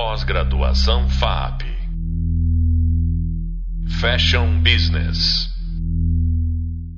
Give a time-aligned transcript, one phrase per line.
[0.00, 1.62] Pós-graduação FAP.
[4.00, 5.48] Fashion Business.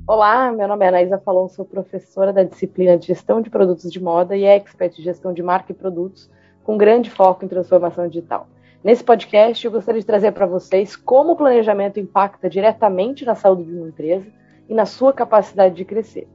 [0.07, 3.99] Olá, meu nome é Anaísa Falon, sou professora da disciplina de Gestão de Produtos de
[3.99, 6.29] Moda e expert de Gestão de Marca e Produtos,
[6.63, 8.47] com grande foco em transformação digital.
[8.83, 13.63] Nesse podcast, eu gostaria de trazer para vocês como o planejamento impacta diretamente na saúde
[13.63, 14.27] de uma empresa
[14.69, 16.27] e na sua capacidade de crescer.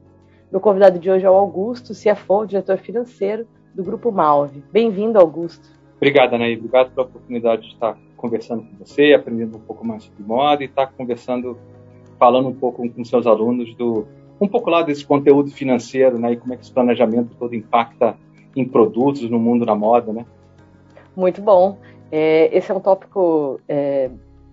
[0.51, 4.61] Meu convidado de hoje é o Augusto CFO, diretor financeiro do Grupo Malve.
[4.69, 5.76] Bem-vindo, Augusto.
[5.97, 6.55] Obrigado, Anaí.
[6.55, 10.67] Obrigado pela oportunidade de estar conversando com você, aprendendo um pouco mais sobre moda e
[10.67, 11.57] estar conversando,
[12.17, 14.07] falando um pouco com seus alunos do
[14.39, 16.33] um pouco lá desse conteúdo financeiro, né?
[16.33, 18.15] E como é que esse planejamento todo impacta
[18.55, 20.25] em produtos no mundo da moda, né?
[21.15, 21.77] Muito bom.
[22.11, 24.09] É, esse é um tópico é,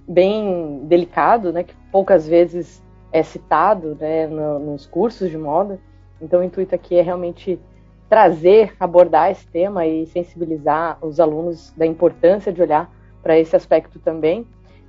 [0.08, 1.64] bem delicado, né?
[1.64, 4.26] Que poucas vezes é citado, né?
[4.26, 5.78] No, nos cursos de moda.
[6.20, 7.58] Então, o intuito aqui é realmente
[8.14, 12.88] trazer, abordar esse tema e sensibilizar os alunos da importância de olhar
[13.20, 14.46] para esse aspecto também.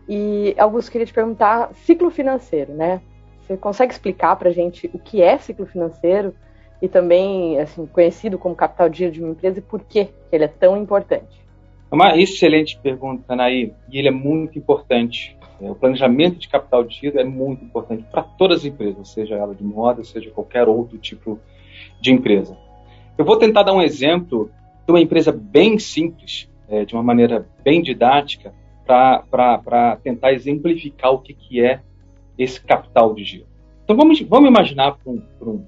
[0.08, 3.02] E Augusto queria te perguntar ciclo financeiro, né?
[3.42, 6.36] Você consegue explicar para a gente o que é ciclo financeiro
[6.80, 10.44] e também assim conhecido como capital de giro de uma empresa e por que ele
[10.44, 11.44] é tão importante?
[11.92, 15.36] É uma excelente pergunta, Anaí, e ele é muito importante.
[15.60, 19.34] É, o planejamento de capital de giro é muito importante para todas as empresas, seja
[19.34, 21.40] ela de moda, seja qualquer outro tipo
[22.00, 22.56] de empresa.
[23.18, 24.52] Eu vou tentar dar um exemplo
[24.86, 28.54] de uma empresa bem simples, é, de uma maneira bem didática,
[28.86, 31.82] para tentar exemplificar o que, que é
[32.38, 33.48] esse capital de giro.
[33.84, 35.66] Então vamos, vamos imaginar por um, por, um,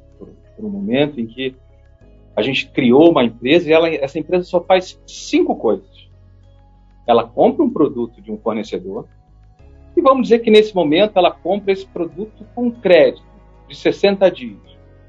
[0.56, 1.56] por um, momento em que
[2.36, 6.08] a gente criou uma empresa e ela, essa empresa só faz cinco coisas.
[7.08, 9.08] Ela compra um produto de um fornecedor
[9.96, 13.26] e vamos dizer que nesse momento ela compra esse produto com crédito
[13.68, 14.60] de 60 dias,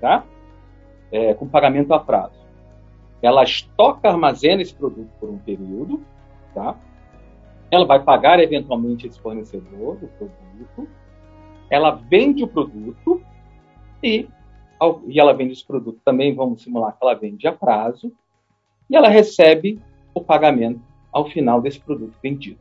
[0.00, 0.24] tá?
[1.10, 2.38] É, com pagamento a prazo.
[3.20, 6.02] Ela estoca, armazena esse produto por um período,
[6.54, 6.76] tá?
[7.70, 10.88] Ela vai pagar eventualmente esse fornecedor do produto.
[11.68, 13.20] Ela vende o produto
[14.02, 14.28] e,
[15.06, 18.12] e ela vende esse produto também, vamos simular que ela vende a prazo,
[18.88, 19.80] e ela recebe
[20.14, 20.80] o pagamento
[21.12, 22.58] ao final desse produto vendido.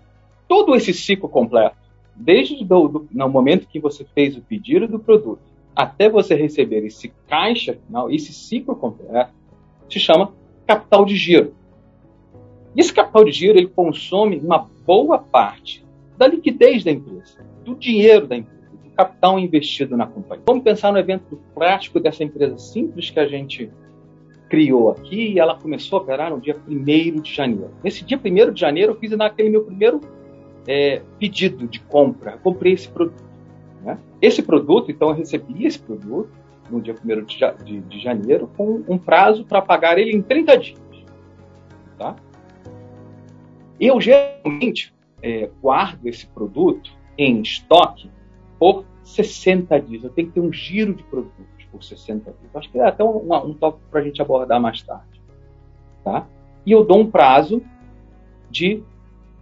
[0.47, 1.77] Todo esse ciclo completo,
[2.15, 6.83] desde do, do, no momento que você fez o pedido do produto até você receber
[6.83, 9.31] esse caixa final, esse ciclo completo,
[9.87, 10.33] se chama
[10.65, 11.53] capital de giro.
[12.75, 15.85] E esse capital de giro ele consome uma boa parte
[16.17, 20.43] da liquidez da empresa, do dinheiro da empresa, do capital investido na companhia.
[20.47, 23.69] Vamos pensar no evento prático dessa empresa simples que a gente
[24.49, 27.69] criou aqui e ela começou a operar no dia 1 de janeiro.
[27.83, 30.01] Nesse dia 1 de janeiro, eu fiz naquele meu primeiro
[30.67, 32.39] é, pedido de compra.
[32.39, 33.26] Comprei esse produto.
[33.87, 33.97] Né?
[34.21, 36.29] Esse produto, então, eu recebi esse produto
[36.69, 40.57] no dia 1 de, de, de, janeiro com um prazo para pagar ele em 30
[40.57, 40.79] dias.
[41.97, 42.13] Tá?
[43.79, 44.93] Eu geralmente
[45.23, 48.11] é, guardo esse produto em estoque
[48.59, 50.03] por 60 dias.
[50.03, 52.55] Eu tenho que ter um giro de produtos por 60 dias.
[52.55, 55.21] Acho que é até um, um tópico para a gente abordar mais tarde.
[56.03, 56.27] Tá?
[56.65, 57.63] E eu dou um prazo
[58.49, 58.83] de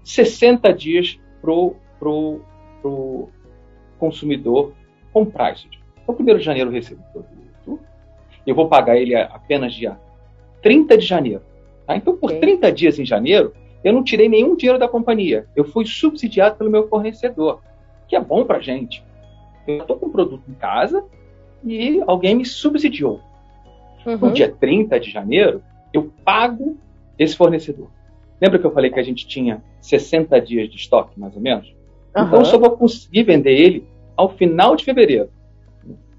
[0.03, 2.41] 60 dias pro, pro,
[2.83, 3.29] pro,
[3.99, 4.73] consumidor
[5.11, 5.67] comprar isso.
[6.03, 7.79] Então, 1 de janeiro eu recebo o produto,
[8.45, 9.97] eu vou pagar ele apenas dia
[10.61, 11.41] 30 de janeiro.
[11.85, 11.95] Tá?
[11.95, 15.47] Então, por 30 dias em janeiro, eu não tirei nenhum dinheiro da companhia.
[15.55, 17.61] Eu fui subsidiado pelo meu fornecedor,
[18.07, 19.03] que é bom para gente.
[19.67, 21.05] Eu estou com o produto em casa
[21.63, 23.19] e alguém me subsidiou.
[24.05, 24.17] Uhum.
[24.17, 25.63] No dia 30 de janeiro,
[25.93, 26.77] eu pago
[27.17, 27.89] esse fornecedor.
[28.41, 31.74] Lembra que eu falei que a gente tinha 60 dias de estoque, mais ou menos?
[32.15, 32.23] Uhum.
[32.23, 35.29] Então eu só vou conseguir vender ele ao final de fevereiro.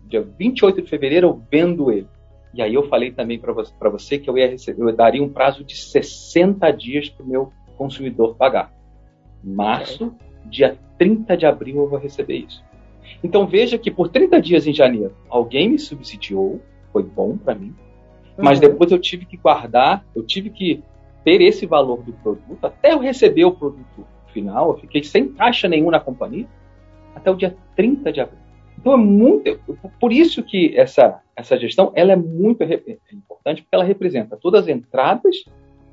[0.07, 2.09] Dia 28 de fevereiro eu vendo ele.
[2.55, 5.29] E aí eu falei também para você, você, que eu ia receber, eu daria um
[5.29, 8.73] prazo de 60 dias para o meu consumidor pagar.
[9.45, 10.15] Março,
[10.47, 12.65] dia 30 de abril eu vou receber isso.
[13.23, 16.61] Então veja que por 30 dias em janeiro alguém me subsidiou,
[16.93, 17.75] foi bom para mim,
[18.39, 18.69] mas uhum.
[18.69, 20.83] depois eu tive que guardar, eu tive que
[21.25, 24.06] ter esse valor do produto até eu receber o produto
[24.37, 26.47] final, eu fiquei sem caixa nenhum na companhia
[27.15, 28.38] até o dia 30 de abril.
[28.79, 29.59] Então é muito,
[29.99, 34.62] por isso que essa essa gestão ela é muito é importante porque ela representa todas
[34.62, 35.44] as entradas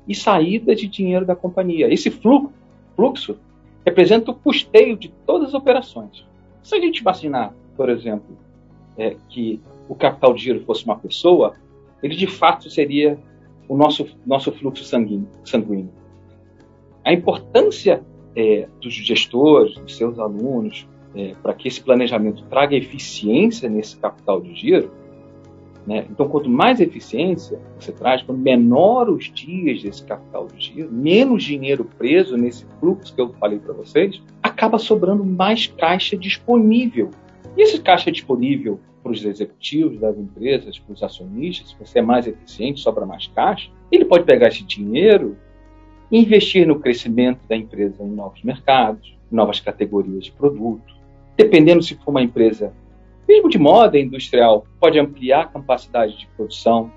[0.06, 1.92] e saídas de dinheiro da companhia.
[1.92, 2.52] Esse fluxo,
[2.94, 3.38] fluxo
[3.84, 6.26] representa o custeio de todas as operações.
[6.62, 8.36] Se a gente imaginar, por exemplo,
[8.96, 11.54] é, que o capital de giro fosse uma pessoa,
[12.02, 13.18] ele de fato seria
[13.66, 15.28] o nosso nosso fluxo sanguíneo.
[15.44, 15.90] sanguíneo.
[17.04, 18.02] A importância
[18.36, 24.40] é, dos gestores, dos seus alunos, é, para que esse planejamento traga eficiência nesse capital
[24.40, 24.90] de giro,
[25.86, 26.06] Né?
[26.10, 31.44] Então, quanto mais eficiência você traz, quanto menor os dias desse capital de giro, menos
[31.44, 37.10] dinheiro preso nesse fluxo que eu falei para vocês, acaba sobrando mais caixa disponível.
[37.56, 42.02] E esse caixa disponível para os executivos das empresas, para os acionistas, se você é
[42.02, 45.36] mais eficiente, sobra mais caixa, ele pode pegar esse dinheiro
[46.10, 50.94] investir no crescimento da empresa em novos mercados, novas categorias de produto.
[51.36, 52.72] Dependendo se for uma empresa
[53.26, 56.90] mesmo de moda industrial, pode ampliar a capacidade de produção,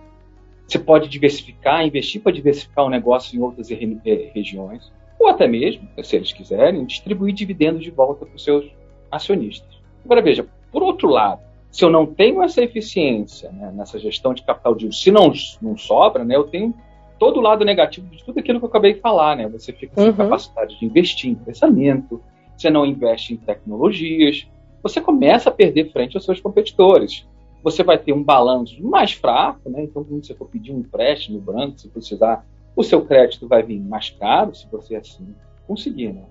[0.67, 5.87] você pode diversificar, investir para diversificar o negócio em outras eh, regiões, ou até mesmo,
[6.03, 8.69] se eles quiserem, distribuir dividendos de volta para os seus
[9.09, 9.67] acionistas.
[10.03, 14.43] Agora veja, por outro lado, se eu não tenho essa eficiência né, nessa gestão de
[14.43, 15.31] capital de se não,
[15.61, 16.73] não sobra, né, eu tenho
[17.19, 19.47] todo o lado negativo de tudo aquilo que eu acabei de falar, né?
[19.49, 20.15] Você fica sem uhum.
[20.15, 22.21] capacidade de investir em pensamento,
[22.55, 24.47] você não investe em tecnologias,
[24.81, 27.27] você começa a perder frente aos seus competidores.
[27.63, 29.83] Você vai ter um balanço mais fraco, né?
[29.83, 33.63] Então, quando você for pedir um empréstimo no banco, se precisar, o seu crédito vai
[33.63, 35.35] vir mais caro, se você assim
[35.67, 36.23] conseguir, né?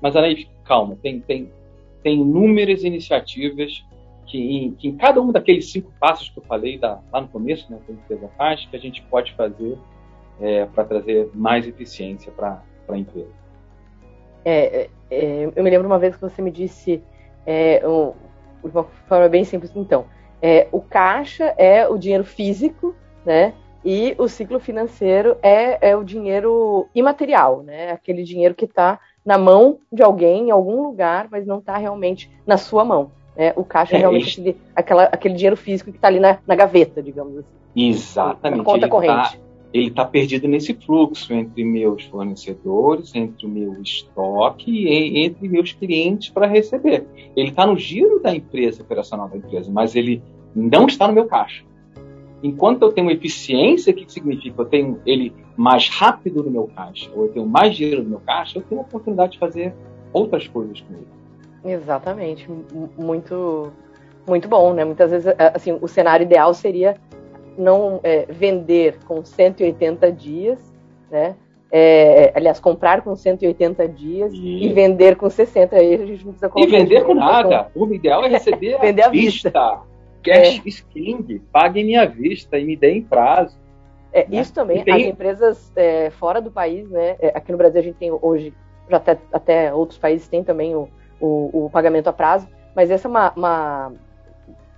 [0.00, 1.50] Mas aí, calma, tem, tem,
[2.02, 3.84] tem inúmeras iniciativas
[4.28, 7.28] que em, que em, cada um daqueles cinco passos que eu falei da, lá no
[7.28, 9.76] começo, né, que a empresa faz, que a gente pode fazer
[10.40, 13.30] é, para trazer mais eficiência para a empresa.
[14.44, 17.02] É, é, é, eu me lembro uma vez que você me disse
[17.44, 18.12] é, um,
[18.62, 20.06] de uma forma bem simples, então,
[20.40, 23.54] é, o caixa é o dinheiro físico, né?
[23.84, 27.90] E o ciclo financeiro é, é o dinheiro imaterial, né?
[27.90, 32.30] Aquele dinheiro que está na mão de alguém em algum lugar, mas não está realmente
[32.46, 33.10] na sua mão.
[33.38, 33.52] Né?
[33.56, 37.00] O caixa é, realmente aquele, aquela, aquele dinheiro físico que está ali na, na gaveta,
[37.00, 37.48] digamos assim.
[37.76, 38.58] Exatamente.
[38.58, 39.38] Na conta Ele corrente.
[39.38, 45.46] Tá ele está perdido nesse fluxo entre meus fornecedores, entre o meu estoque e entre
[45.46, 47.06] meus clientes para receber.
[47.36, 50.22] Ele está no giro da empresa, operacional da empresa, mas ele
[50.54, 51.64] não está no meu caixa.
[52.42, 54.62] Enquanto eu tenho eficiência, o que significa?
[54.62, 58.20] Eu tenho ele mais rápido no meu caixa, ou eu tenho mais dinheiro no meu
[58.20, 59.74] caixa, eu tenho a oportunidade de fazer
[60.12, 61.18] outras coisas com ele.
[61.64, 62.48] Exatamente,
[62.96, 63.72] muito,
[64.26, 64.84] muito bom, né?
[64.84, 66.96] Muitas vezes, assim, o cenário ideal seria
[67.56, 70.58] não é, vender com 180 dias,
[71.10, 71.34] né?
[71.70, 75.76] É, aliás, comprar com 180 dias e, e vender com 60.
[75.76, 77.70] Aí a gente não precisa E vender com nada.
[77.74, 79.50] O ideal é receber vender à vista.
[79.50, 79.88] vista.
[80.22, 80.62] Cash
[80.96, 81.38] é.
[81.52, 83.58] Pague minha vista e me dê em prazo.
[84.12, 84.40] É, né?
[84.40, 84.94] Isso também, tem...
[84.94, 87.16] as empresas é, fora do país, né?
[87.34, 88.54] Aqui no Brasil a gente tem hoje,
[88.88, 90.88] já até, até outros países têm também o,
[91.20, 93.92] o, o pagamento a prazo, mas esse é uma, uma,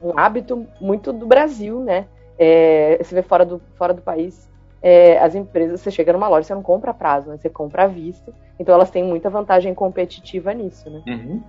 [0.03, 2.07] um hábito muito do Brasil, né?
[2.39, 4.51] É, você vê fora do, fora do país,
[4.83, 7.37] é, as empresas, você chega numa loja, você não compra a prazo, né?
[7.37, 8.33] você compra à vista.
[8.59, 11.03] Então elas têm muita vantagem competitiva nisso, né?
[11.07, 11.43] Uhum.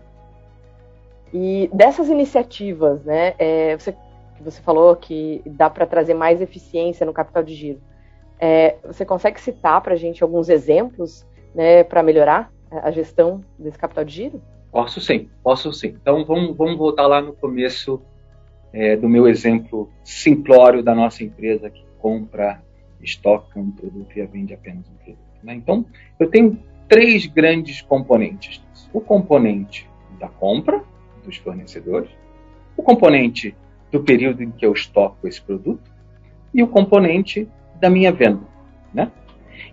[1.33, 3.95] E dessas iniciativas, né, é, você,
[4.41, 7.81] você falou que dá para trazer mais eficiência no capital de giro.
[8.37, 13.77] É, você consegue citar para a gente alguns exemplos né, para melhorar a gestão desse
[13.77, 14.41] capital de giro?
[14.71, 15.89] Posso sim, posso sim.
[16.01, 18.01] Então vamos, vamos voltar lá no começo
[18.73, 22.63] é, do meu exemplo simplório da nossa empresa que compra,
[23.01, 25.19] estoca um produto e vende apenas um produto.
[25.43, 25.55] Né?
[25.55, 25.85] Então,
[26.19, 26.57] eu tenho
[26.87, 28.61] três grandes componentes.
[28.93, 29.89] O componente
[30.19, 30.83] da compra
[31.25, 32.09] dos fornecedores,
[32.77, 33.55] o componente
[33.91, 35.91] do período em que eu estoco esse produto
[36.53, 37.47] e o componente
[37.79, 38.41] da minha venda.
[38.93, 39.11] Né?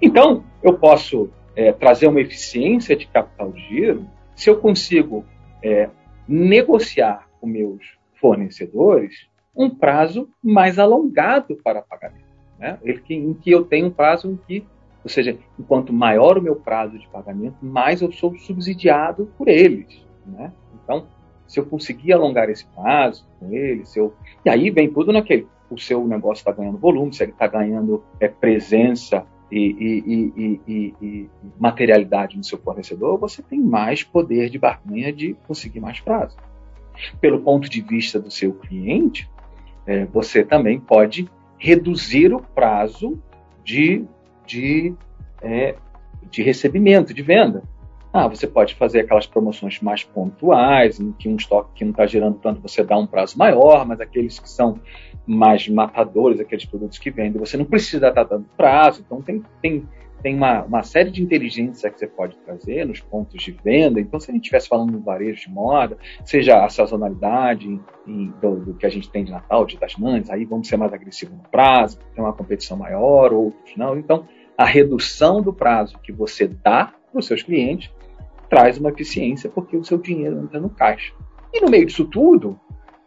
[0.02, 4.06] Então, eu posso é, trazer uma eficiência de capital de giro
[4.38, 5.24] se eu consigo
[5.60, 5.90] é,
[6.28, 12.28] negociar com meus fornecedores um prazo mais alongado para pagamento.
[12.56, 12.78] Né?
[12.84, 14.64] Ele, em que eu tenho um prazo em que,
[15.02, 20.06] ou seja, enquanto maior o meu prazo de pagamento, mais eu sou subsidiado por eles.
[20.24, 20.52] Né?
[20.84, 21.08] Então,
[21.48, 24.14] se eu conseguir alongar esse prazo com eles, eu...
[24.44, 28.04] e aí vem tudo naquele, o seu negócio está ganhando volume, se ele está ganhando
[28.20, 34.58] é, presença e, e, e, e, materialidade no seu fornecedor, você tem mais poder de
[34.58, 36.36] barganha de conseguir mais prazo
[37.20, 39.28] pelo ponto de vista do seu cliente,
[39.86, 43.20] é, você também pode reduzir o prazo
[43.64, 44.04] de,
[44.46, 44.94] de,
[45.42, 45.76] é,
[46.30, 47.62] de recebimento, de venda.
[48.18, 52.04] Ah, você pode fazer aquelas promoções mais pontuais, em que um estoque que não está
[52.04, 54.80] gerando tanto, você dá um prazo maior, mas aqueles que são
[55.24, 59.04] mais matadores, aqueles produtos que vendem, você não precisa estar dando prazo.
[59.06, 59.86] Então, tem, tem
[60.20, 64.00] tem uma, uma série de inteligência que você pode trazer nos pontos de venda.
[64.00, 67.80] Então, se a gente estivesse falando no varejo de moda, seja a sazonalidade
[68.40, 70.92] do, do, que a gente tem de Natal, de das Mães, aí vamos ser mais
[70.92, 73.96] agressivos no prazo, tem uma competição maior, outros não.
[73.96, 77.88] Então, a redução do prazo que você dá para os seus clientes
[78.48, 81.12] traz uma eficiência porque o seu dinheiro entra no caixa.
[81.52, 82.58] E no meio disso tudo,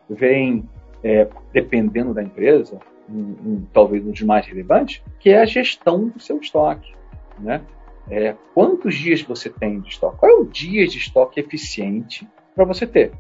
[0.10, 0.68] vem
[1.04, 2.80] é, dependendo da empresa,
[3.10, 6.94] um, um, talvez um dos mais relevantes, que é a gestão do seu estoque.
[7.40, 7.62] Né?
[8.10, 10.18] É, quantos dias você tem de estoque?
[10.18, 13.12] Qual é o dia de estoque eficiente para você ter?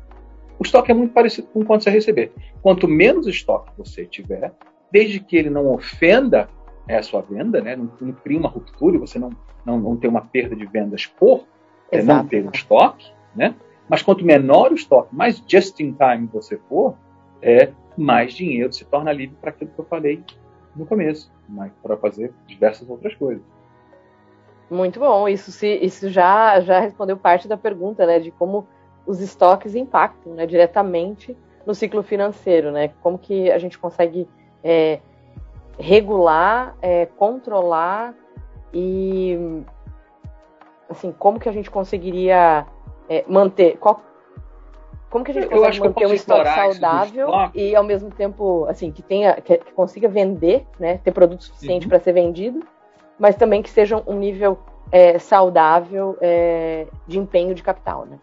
[0.59, 2.31] O estoque é muito parecido com quanto você receber.
[2.61, 4.53] Quanto menos estoque você tiver,
[4.91, 6.47] desde que ele não ofenda
[6.89, 7.75] a sua venda, né?
[7.75, 9.29] não, não crie uma ruptura, você não,
[9.65, 11.45] não, não tem uma perda de vendas por
[11.91, 13.55] é, não ter o estoque, né?
[13.91, 16.95] mas quanto menor o estoque, mais just in time você for,
[17.41, 20.23] é, mais dinheiro se torna livre para aquilo que eu falei
[20.73, 21.29] no começo,
[21.83, 23.43] para fazer diversas outras coisas.
[24.69, 28.65] Muito bom, isso, se, isso já, já respondeu parte da pergunta, né, de como
[29.05, 31.35] os estoques impactam né, diretamente
[31.67, 34.25] no ciclo financeiro, né, como que a gente consegue
[34.63, 35.01] é,
[35.77, 38.15] regular, é, controlar
[38.73, 39.37] e,
[40.91, 42.65] assim, como que a gente conseguiria
[43.09, 44.01] é, manter, qual,
[45.09, 49.01] como que a gente consegue manter um estoque saudável e ao mesmo tempo, assim, que
[49.01, 51.89] tenha, que, que consiga vender, né, ter produto suficiente uhum.
[51.89, 52.61] para ser vendido,
[53.19, 54.57] mas também que seja um nível
[54.91, 58.19] é, saudável é, de empenho de capital, né?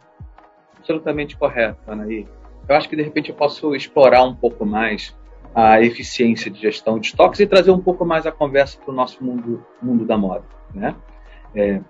[0.79, 2.27] Absolutamente correto, Anaí.
[2.69, 5.17] Eu acho que de repente eu posso explorar um pouco mais
[5.55, 8.95] a eficiência de gestão de estoques e trazer um pouco mais a conversa para o
[8.95, 10.45] nosso mundo, mundo da moda,
[10.75, 10.95] né?
[11.55, 11.81] É,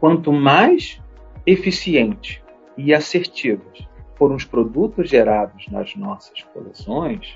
[0.00, 1.00] quanto mais
[1.46, 2.42] eficiente
[2.76, 7.34] e assertivos foram os produtos gerados nas nossas coleções,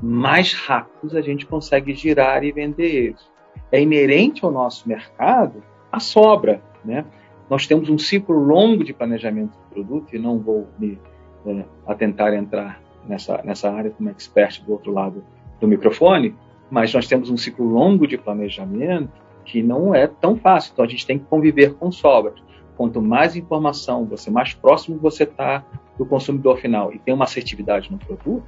[0.00, 3.30] mais rápidos a gente consegue girar e vender eles.
[3.70, 7.04] É inerente ao nosso mercado a sobra, né?
[7.48, 10.98] Nós temos um ciclo longo de planejamento do produto e não vou me
[11.46, 15.22] é, atentar a entrar nessa, nessa área como expert do outro lado
[15.60, 16.34] do microfone,
[16.70, 20.72] mas nós temos um ciclo longo de planejamento que não é tão fácil.
[20.72, 22.42] Então a gente tem que conviver com sobras.
[22.76, 25.64] Quanto mais informação, você mais próximo você está
[25.96, 28.44] do consumidor final e tem uma assertividade no produto,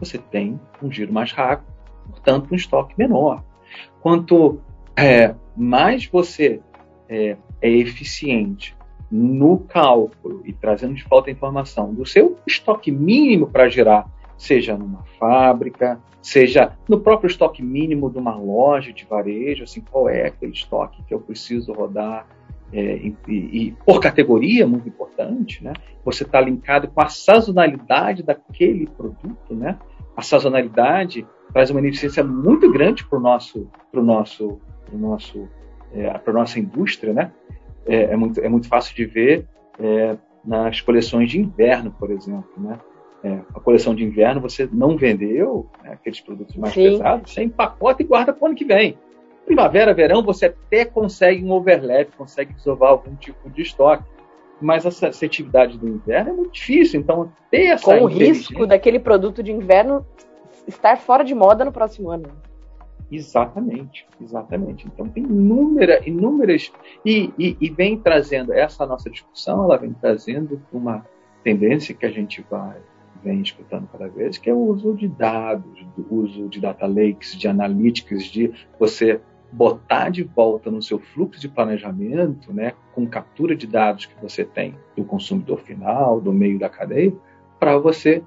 [0.00, 1.66] você tem um giro mais rápido,
[2.10, 3.42] portanto um estoque menor.
[4.00, 4.60] Quanto
[4.96, 6.60] é, mais você
[7.08, 8.76] é, é eficiente
[9.10, 14.78] no cálculo e trazendo de volta a informação do seu estoque mínimo para gerar, seja
[14.78, 20.28] numa fábrica, seja no próprio estoque mínimo de uma loja de varejo, assim, qual é
[20.28, 22.26] aquele estoque que eu preciso rodar,
[22.72, 25.72] é, e, e, por categoria, muito importante, né?
[26.04, 29.78] Você está linkado com a sazonalidade daquele produto, né?
[30.14, 34.60] A sazonalidade traz uma eficiência muito grande para o nosso, pro nosso,
[34.92, 35.48] nosso,
[35.92, 37.32] é, para nossa indústria, né?
[37.86, 39.46] É, é, muito, é muito fácil de ver
[39.78, 42.78] é, nas coleções de inverno, por exemplo, né?
[43.22, 46.92] É, a coleção de inverno você não vendeu né, aqueles produtos mais Sim.
[46.92, 48.96] pesados, você empacota e guarda para o ano que vem.
[49.44, 54.04] Primavera, verão, você até consegue um overlap, consegue desovar algum tipo de estoque.
[54.60, 57.96] Mas a assertividade do inverno é muito difícil, então ter essa.
[57.96, 60.04] Com o risco daquele produto de inverno
[60.66, 62.28] estar fora de moda no próximo ano.
[63.10, 64.86] Exatamente, exatamente.
[64.86, 66.70] Então tem inúmeras, inúmeras
[67.04, 71.06] e, e, e, vem trazendo essa nossa discussão, ela vem trazendo uma
[71.42, 72.76] tendência que a gente vai
[73.22, 77.36] vem escutando cada vez, que é o uso de dados, o uso de data lakes,
[77.36, 79.20] de analytics, de você
[79.50, 84.44] botar de volta no seu fluxo de planejamento, né, com captura de dados que você
[84.44, 87.12] tem do consumidor final, do meio da cadeia,
[87.58, 88.22] para você,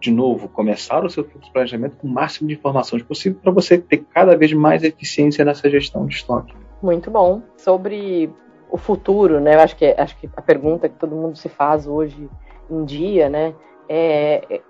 [0.00, 3.52] de novo, começar o seu fluxo de planejamento com o máximo de informações possível para
[3.52, 6.54] você ter cada vez mais eficiência nessa gestão de estoque.
[6.82, 7.42] Muito bom.
[7.56, 8.30] Sobre
[8.70, 11.86] o futuro, né, eu acho que, acho que a pergunta que todo mundo se faz
[11.86, 12.28] hoje
[12.68, 13.54] em dia, né,
[13.88, 14.60] é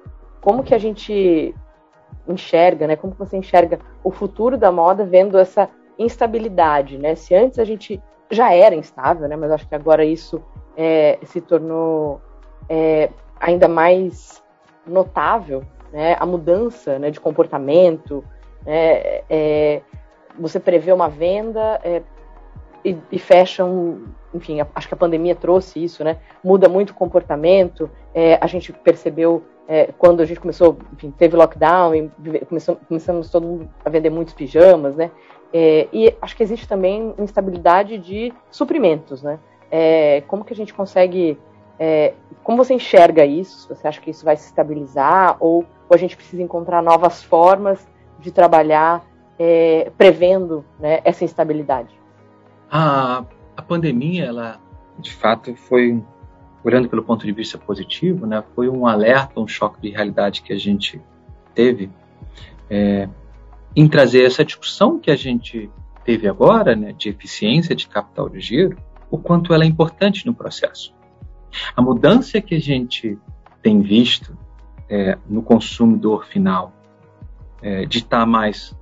[0.40, 1.54] como que a gente
[2.28, 5.68] enxerga, né, como você enxerga o futuro da moda vendo essa
[5.98, 7.14] instabilidade, né?
[7.14, 9.36] Se antes a gente já era instável, né?
[9.36, 10.42] Mas acho que agora isso
[10.76, 12.20] é, se tornou
[12.68, 14.42] é, ainda mais
[14.86, 16.16] notável, né?
[16.18, 18.24] A mudança né, de comportamento,
[18.66, 19.22] né?
[19.30, 19.82] é,
[20.38, 22.02] você prevê uma venda é,
[22.84, 26.18] e, e, fecha um, enfim, acho que a pandemia trouxe isso, né?
[26.42, 27.90] Muda muito o comportamento.
[28.14, 32.10] É, a gente percebeu é, quando a gente começou, enfim, teve lockdown e
[32.46, 35.10] começou, começamos todo mundo a vender muitos pijamas, né?
[35.52, 39.38] É, e acho que existe também instabilidade de suprimentos, né?
[39.70, 41.38] É, como que a gente consegue,
[41.78, 42.12] é,
[42.42, 43.68] como você enxerga isso?
[43.68, 47.86] Você acha que isso vai se estabilizar ou, ou a gente precisa encontrar novas formas
[48.18, 49.04] de trabalhar
[49.38, 52.03] é, prevendo né, essa instabilidade?
[52.70, 53.24] A,
[53.56, 54.60] a pandemia, ela
[54.98, 56.02] de fato foi,
[56.62, 60.52] olhando pelo ponto de vista positivo, né, foi um alerta, um choque de realidade que
[60.52, 61.00] a gente
[61.54, 61.90] teve.
[62.70, 63.08] É,
[63.76, 65.70] em trazer essa discussão que a gente
[66.04, 68.76] teve agora, né, de eficiência de capital de giro,
[69.10, 70.94] o quanto ela é importante no processo.
[71.74, 73.18] A mudança que a gente
[73.62, 74.36] tem visto
[74.88, 76.72] é, no consumidor final,
[77.62, 78.76] é, de estar mais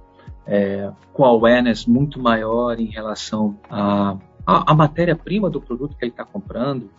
[0.47, 6.11] é, com awareness muito maior em relação à a, a, matéria-prima do produto que ele
[6.11, 6.91] está comprando,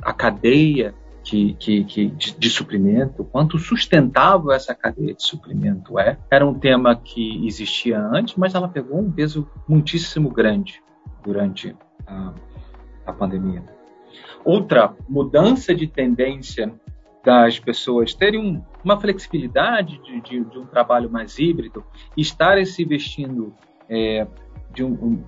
[0.00, 6.18] a cadeia que, que, que de, de, suprimento, quanto sustentável essa cadeia de suprimento é.
[6.30, 10.82] Era um tema que existia antes, mas ela pegou um peso muitíssimo grande
[11.22, 12.32] durante a,
[13.06, 13.62] a pandemia.
[14.44, 16.72] Outra mudança de tendência
[17.24, 21.84] das pessoas terem um, uma flexibilidade de, de, de, um trabalho mais híbrido
[22.16, 23.54] estarem se vestindo
[23.88, 24.26] é,
[24.72, 25.22] de um,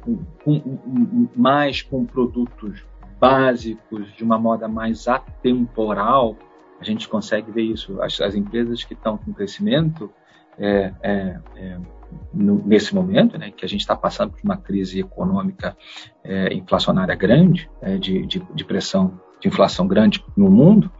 [0.46, 2.84] um, mais com produtos
[3.20, 6.36] básicos, de uma moda mais atemporal,
[6.80, 8.00] a gente consegue ver isso.
[8.02, 10.10] As, as empresas que estão com crescimento
[10.58, 11.78] é, é, é
[12.32, 15.76] no, nesse momento, né, que a gente está passando por uma crise econômica
[16.22, 20.90] é, inflacionária grande, é, de, de, de pressão de inflação grande no mundo,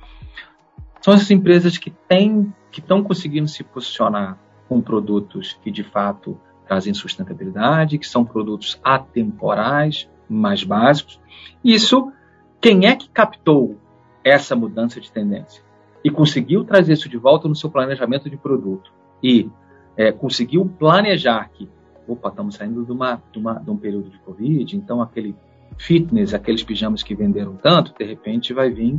[1.04, 6.40] são essas empresas que têm, que estão conseguindo se posicionar com produtos que de fato
[6.66, 11.20] trazem sustentabilidade, que são produtos atemporais, mais básicos.
[11.62, 12.11] Isso,
[12.58, 13.78] quem é que captou
[14.25, 15.62] essa mudança de tendência
[16.02, 18.90] e conseguiu trazer isso de volta no seu planejamento de produto
[19.23, 19.50] e
[19.99, 21.68] é, conseguiu planejar que,
[22.08, 25.37] opa, estamos saindo de, uma, de, uma, de um período de Covid, então aquele
[25.78, 28.98] fitness, aqueles pijamas que venderam tanto, de repente vai vir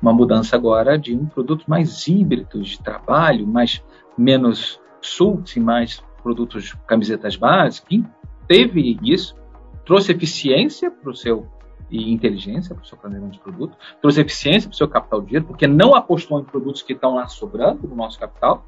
[0.00, 3.82] uma mudança agora de um produto mais híbrido de trabalho, mais
[4.16, 8.00] menos suits, mais produtos, camisetas básicas.
[8.48, 9.36] Teve isso,
[9.84, 11.46] trouxe eficiência para o seu
[11.90, 15.26] e inteligência para o seu planejamento de produto, trouxe eficiência para o seu capital de
[15.28, 18.66] dinheiro, porque não apostou em produtos que estão lá sobrando no nosso capital,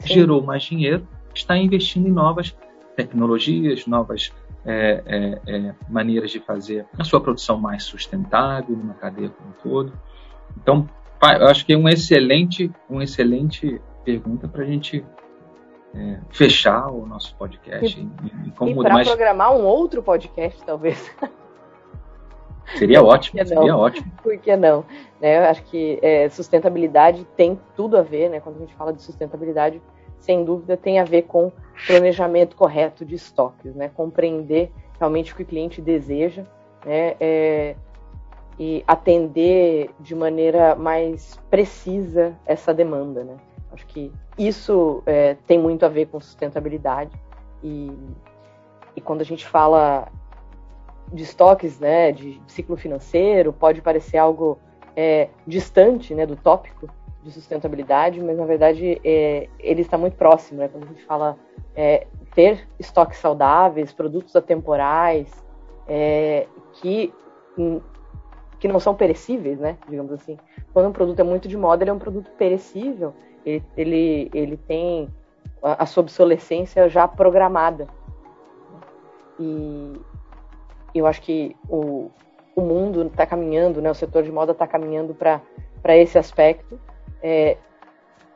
[0.00, 0.14] Sim.
[0.14, 2.56] gerou mais dinheiro, está investindo em novas
[2.96, 4.32] tecnologias, novas
[4.66, 9.52] é, é, é, maneiras de fazer a sua produção mais sustentável numa cadeia como um
[9.62, 9.92] todo.
[10.60, 10.88] Então,
[11.38, 15.04] eu acho que é um excelente, um excelente pergunta para a gente
[15.94, 17.98] é, fechar o nosso podcast.
[17.98, 19.08] E, e, e para mais...
[19.08, 21.14] programar um outro podcast, talvez.
[22.74, 24.10] Seria ótimo, seria ótimo.
[24.20, 24.84] Por que não?
[25.20, 28.40] Né, eu acho que é, sustentabilidade tem tudo a ver, né?
[28.40, 29.80] Quando a gente fala de sustentabilidade,
[30.20, 31.52] sem dúvida tem a ver com
[31.86, 33.90] planejamento correto de estoques, né?
[33.94, 36.44] Compreender realmente o que o cliente deseja,
[36.84, 37.16] né?
[37.20, 37.76] É,
[38.58, 43.36] e atender de maneira mais precisa essa demanda, né?
[43.70, 47.14] Acho que isso é, tem muito a ver com sustentabilidade
[47.62, 47.92] e,
[48.94, 50.08] e quando a gente fala
[51.12, 54.58] de estoques, né, de ciclo financeiro, pode parecer algo
[54.96, 56.88] é, distante, né, do tópico,
[57.26, 60.68] de sustentabilidade, mas na verdade é, ele está muito próximo, né?
[60.68, 61.36] Quando a gente fala
[61.74, 65.28] é, ter estoques saudáveis, produtos atemporais,
[65.88, 67.12] é, que,
[68.60, 69.76] que não são perecíveis, né?
[69.88, 70.38] Digamos assim.
[70.72, 73.12] Quando um produto é muito de moda, ele é um produto perecível,
[73.44, 75.08] ele, ele, ele tem
[75.60, 77.88] a, a sua obsolescência já programada.
[79.40, 80.00] E
[80.94, 82.08] eu acho que o,
[82.54, 83.90] o mundo está caminhando, né?
[83.90, 86.78] O setor de moda está caminhando para esse aspecto
[87.26, 87.56] é,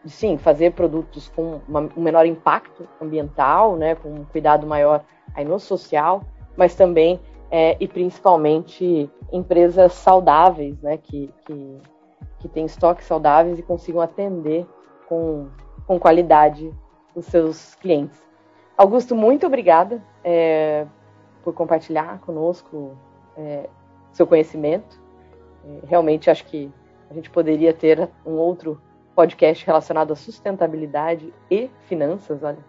[0.05, 5.44] sim, fazer produtos com uma, um menor impacto ambiental, né, com um cuidado maior aí
[5.44, 6.24] no social,
[6.57, 7.20] mas também
[7.53, 11.79] é, e principalmente empresas saudáveis, né, que, que,
[12.40, 14.66] que têm estoques saudáveis e consigam atender
[15.09, 15.46] com,
[15.87, 16.74] com qualidade
[17.14, 18.20] os seus clientes.
[18.76, 20.85] Augusto, muito obrigada é,
[21.44, 22.96] por compartilhar conosco
[23.37, 23.68] é,
[24.11, 25.00] seu conhecimento.
[25.64, 26.72] É, realmente acho que
[27.11, 28.81] a gente poderia ter um outro
[29.16, 32.64] podcast relacionado à sustentabilidade e finanças, olha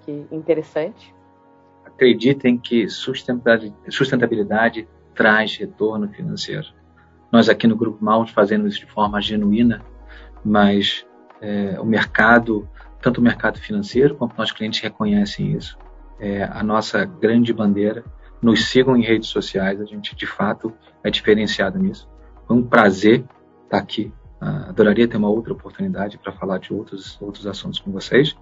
[0.00, 1.14] que interessante.
[1.84, 6.66] Acreditem que sustentabilidade, sustentabilidade traz retorno financeiro.
[7.30, 9.80] Nós aqui no Grupo Mount fazemos isso de forma genuína,
[10.44, 11.06] mas
[11.40, 12.68] é, o mercado,
[13.00, 15.78] tanto o mercado financeiro quanto nossos clientes reconhecem isso.
[16.18, 18.04] É a nossa grande bandeira.
[18.42, 22.08] Nos sigam em redes sociais, a gente de fato é diferenciado nisso.
[22.46, 23.24] Foi um prazer
[23.64, 24.12] estar aqui.
[24.40, 28.36] Uh, adoraria ter uma outra oportunidade para falar de outros, outros assuntos com vocês.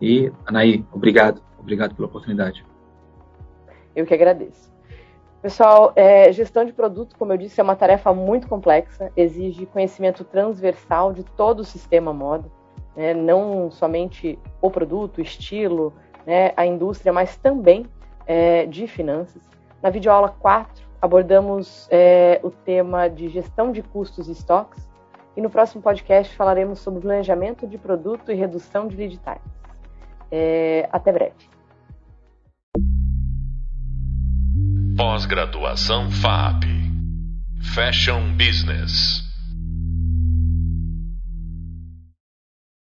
[0.00, 1.42] E, Anaí, obrigado.
[1.58, 2.64] Obrigado pela oportunidade.
[3.94, 4.72] Eu que agradeço.
[5.40, 10.24] Pessoal, é, gestão de produto, como eu disse, é uma tarefa muito complexa, exige conhecimento
[10.24, 12.50] transversal de todo o sistema moda,
[12.96, 15.92] né, não somente o produto, o estilo,
[16.26, 17.86] né, a indústria, mas também
[18.26, 19.40] é, de finanças.
[19.80, 24.88] Na videoaula 4, abordamos é, o tema de gestão de custos e estoques
[25.36, 29.40] e no próximo podcast falaremos sobre planejamento de produto e redução de lead time.
[30.30, 31.36] É, até breve.
[34.96, 36.64] Pós-graduação FAP
[37.74, 39.27] Fashion Business